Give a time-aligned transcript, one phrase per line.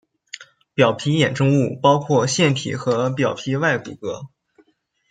[0.73, 4.29] 表皮衍生物包括腺体和表皮外骨骼。